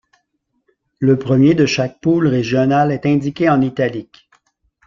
Le 0.97 1.19
premier 1.19 1.53
de 1.53 1.67
chaque 1.67 2.01
poule 2.01 2.25
régionale 2.25 2.91
est 2.91 3.05
indiqué 3.05 3.47
en 3.51 3.61
italique. 3.61 4.31